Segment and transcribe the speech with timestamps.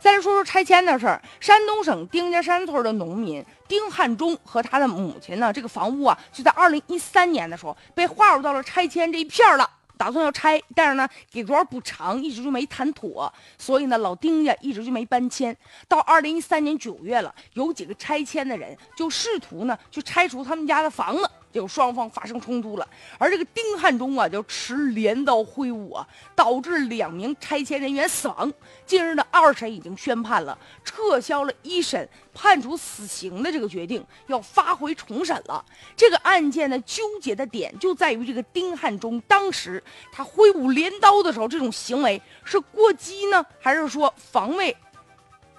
[0.00, 9.68] 再说说拆迁的事儿，山东省丁家山村的农民丁汉忠和他的母亲呢，这个房屋啊，就在二零一三年的时候被划入到了拆迁这一片了。
[9.98, 15.54] 打算要拆，但是呢，给多少补偿一直就没谈妥，所以呢，老丁家一直就没搬迁。
[15.86, 21.30] 到二零一三年九月了，有几个拆迁的人就试图呢去拆除他们家的房子。
[21.52, 22.88] 就双方发生冲突了，
[23.18, 28.52] 而这个丁汉忠啊，就持镰刀挥舞啊，导致两名拆迁人员死亡。
[28.86, 35.64] 近日呢，二审已经宣判了，撤销了一审判处死刑的这个决定，要发回重审了。
[35.96, 44.76] 这个案件呢纠结的点就在于这个丁汉忠当时他挥舞镰刀的时候，这种行为是过激呢，还是说防卫？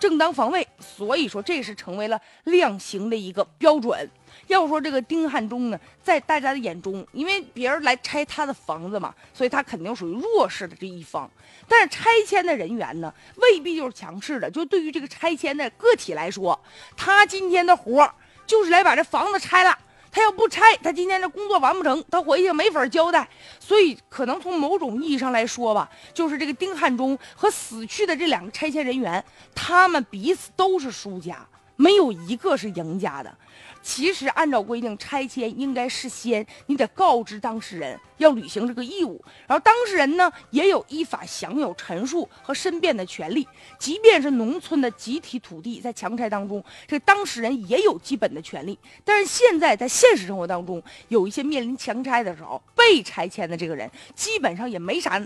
[0.01, 4.09] 正当防卫，所以说这是成为了量刑的一个标准。
[4.47, 11.29] 要说这个丁汉中呢，在大家的眼中，因为别人来拆他的房子嘛，所以他肯定属于弱势的这一方。
[11.67, 14.49] 但是拆迁的人员呢，未必就是强势的。
[14.49, 16.59] 就对于这个拆迁的个体来说，
[16.97, 18.11] 他今天的活
[18.47, 19.77] 就是来把这房子拆了。
[20.11, 23.27] 他要不拆，他今天这工作完不成，他回去没法交代。
[23.59, 29.23] 所以，可能从某种意义上来说吧，就是这个丁汉中和死去的这两个拆迁人员，
[29.55, 31.47] 他们彼此都是输家，
[31.81, 33.35] 没有一个是赢家的。
[33.81, 43.47] 其实按照规定，拆迁应该事先你得告知当事人要履行这个义务，然后当事人呢也有依法享有陈述和申辩的权利。
[43.79, 48.77] 即便是农村的集体土地在强拆当中，这当事人也有基本的权利。
[49.03, 55.19] 但是现在在现实生活当中，有一些面临强拆的时候被拆迁的这个人，基本上也没啥。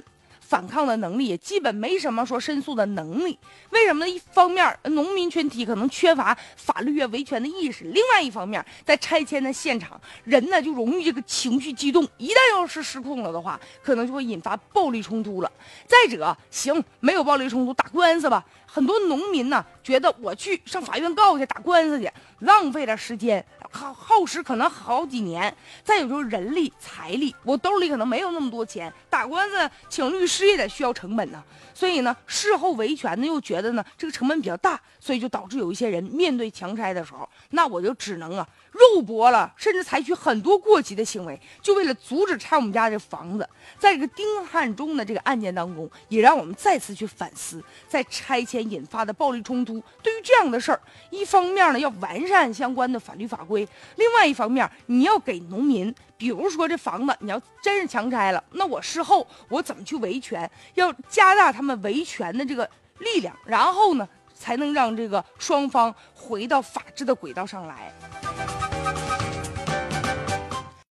[0.48, 3.38] 反抗的能力也基本没什么说申诉的能力，
[3.72, 4.10] 为什么呢？
[4.10, 15.52] 一方面，农民群体可能缺乏法律啊维权的意识；另外一方面，在拆迁的现场，人呢就容易这个情绪激动，一旦要是失控了的话，可能就会引发暴力冲突了。
[15.88, 18.46] 再者，行，没有暴力冲突，打官司吧。
[18.68, 23.44] 很多农民呢觉得我去上法院告去打官司去，浪费了时间。
[23.72, 31.42] 耗耗时可能好几年，再有就是人力财力，我兜里可能没有那么多钱，打官司请律师事业得需要成本呢。
[31.74, 38.48] 所以呢，事后维权呢又觉得呢这个成本比较大，所以就导致有一些人面对强拆的时候，那我就只能啊
[38.96, 43.48] 肉搏了，甚至采取很多过激的行为，就为了阻止拆我们家这房子。
[43.78, 50.80] 在这个丁汉忠的这个案件当中，也让我们再次去反思，在拆迁引发的暴力冲突，对于这样的事儿，
[51.10, 53.68] 一方面呢要完善相关的法律法规。
[53.98, 60.50] 另外一方面，你要给农民，比如说这房子，你要真是强拆了，那我事后我怎么去维权？
[60.76, 62.70] 要加大他们维权的这个
[63.00, 67.92] 力量，然后呢，才能让这个双方回到法治的轨道上来。